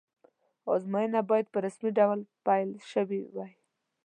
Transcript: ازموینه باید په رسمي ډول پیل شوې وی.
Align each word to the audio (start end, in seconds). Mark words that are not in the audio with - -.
ازموینه 0.73 1.19
باید 1.29 1.47
په 1.53 1.57
رسمي 1.65 1.91
ډول 1.99 2.19
پیل 2.45 2.69
شوې 2.91 3.21
وی. 3.35 3.51